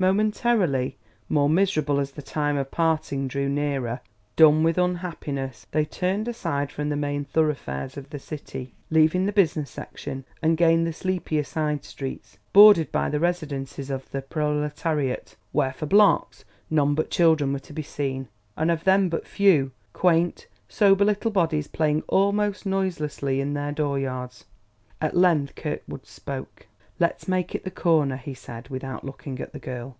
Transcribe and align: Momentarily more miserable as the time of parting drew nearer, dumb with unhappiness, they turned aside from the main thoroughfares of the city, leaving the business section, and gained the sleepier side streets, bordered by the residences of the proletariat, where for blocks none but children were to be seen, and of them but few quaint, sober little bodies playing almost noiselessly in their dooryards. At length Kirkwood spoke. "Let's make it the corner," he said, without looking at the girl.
Momentarily 0.00 0.96
more 1.28 1.48
miserable 1.50 1.98
as 1.98 2.12
the 2.12 2.22
time 2.22 2.56
of 2.56 2.70
parting 2.70 3.26
drew 3.26 3.48
nearer, 3.48 3.98
dumb 4.36 4.62
with 4.62 4.78
unhappiness, 4.78 5.66
they 5.72 5.84
turned 5.84 6.28
aside 6.28 6.70
from 6.70 6.88
the 6.88 6.94
main 6.94 7.24
thoroughfares 7.24 7.96
of 7.96 8.10
the 8.10 8.18
city, 8.20 8.72
leaving 8.90 9.26
the 9.26 9.32
business 9.32 9.68
section, 9.72 10.24
and 10.40 10.56
gained 10.56 10.86
the 10.86 10.92
sleepier 10.92 11.42
side 11.42 11.84
streets, 11.84 12.38
bordered 12.52 12.92
by 12.92 13.10
the 13.10 13.18
residences 13.18 13.90
of 13.90 14.08
the 14.12 14.22
proletariat, 14.22 15.34
where 15.50 15.72
for 15.72 15.86
blocks 15.86 16.44
none 16.70 16.94
but 16.94 17.10
children 17.10 17.52
were 17.52 17.58
to 17.58 17.72
be 17.72 17.82
seen, 17.82 18.28
and 18.56 18.70
of 18.70 18.84
them 18.84 19.08
but 19.08 19.26
few 19.26 19.72
quaint, 19.92 20.46
sober 20.68 21.04
little 21.04 21.32
bodies 21.32 21.66
playing 21.66 22.04
almost 22.06 22.64
noiselessly 22.64 23.40
in 23.40 23.52
their 23.52 23.72
dooryards. 23.72 24.44
At 25.00 25.16
length 25.16 25.56
Kirkwood 25.56 26.06
spoke. 26.06 26.66
"Let's 27.00 27.28
make 27.28 27.54
it 27.54 27.62
the 27.62 27.70
corner," 27.70 28.16
he 28.16 28.34
said, 28.34 28.70
without 28.70 29.04
looking 29.04 29.38
at 29.38 29.52
the 29.52 29.60
girl. 29.60 29.96